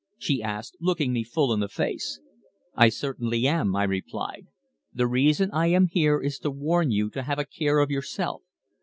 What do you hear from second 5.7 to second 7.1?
here is to warn